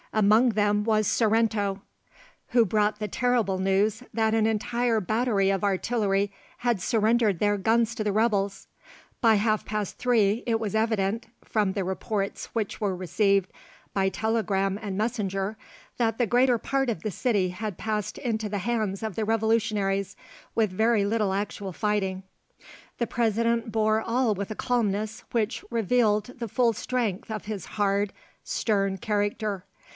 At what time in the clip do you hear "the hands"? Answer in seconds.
18.49-19.03